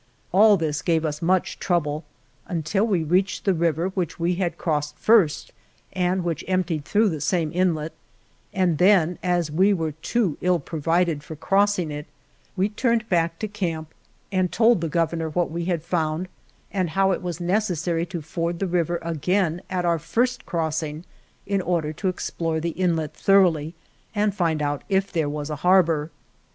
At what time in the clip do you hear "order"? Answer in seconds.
21.61-21.93